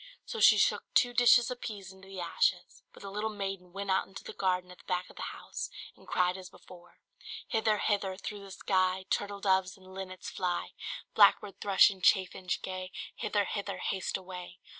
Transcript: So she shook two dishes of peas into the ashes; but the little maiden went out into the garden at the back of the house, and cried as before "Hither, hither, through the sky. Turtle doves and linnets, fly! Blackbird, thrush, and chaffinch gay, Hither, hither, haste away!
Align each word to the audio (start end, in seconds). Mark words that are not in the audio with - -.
So 0.25 0.39
she 0.39 0.57
shook 0.57 0.91
two 0.95 1.13
dishes 1.13 1.51
of 1.51 1.61
peas 1.61 1.93
into 1.93 2.07
the 2.07 2.19
ashes; 2.19 2.81
but 2.91 3.03
the 3.03 3.11
little 3.11 3.29
maiden 3.29 3.71
went 3.71 3.91
out 3.91 4.07
into 4.07 4.23
the 4.23 4.33
garden 4.33 4.71
at 4.71 4.79
the 4.79 4.83
back 4.85 5.11
of 5.11 5.15
the 5.15 5.21
house, 5.29 5.69
and 5.95 6.07
cried 6.07 6.37
as 6.37 6.49
before 6.49 6.97
"Hither, 7.49 7.77
hither, 7.77 8.17
through 8.17 8.39
the 8.41 8.49
sky. 8.49 9.05
Turtle 9.11 9.41
doves 9.41 9.77
and 9.77 9.93
linnets, 9.93 10.31
fly! 10.31 10.71
Blackbird, 11.13 11.61
thrush, 11.61 11.91
and 11.91 12.03
chaffinch 12.03 12.63
gay, 12.63 12.91
Hither, 13.17 13.45
hither, 13.45 13.77
haste 13.77 14.17
away! 14.17 14.57